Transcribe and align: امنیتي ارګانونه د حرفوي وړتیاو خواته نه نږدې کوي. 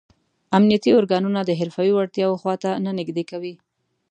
امنیتي 0.57 0.91
ارګانونه 0.99 1.39
د 1.43 1.51
حرفوي 1.59 1.91
وړتیاو 1.93 2.39
خواته 2.41 2.69
نه 2.85 2.91
نږدې 2.99 3.23
کوي. 3.31 3.53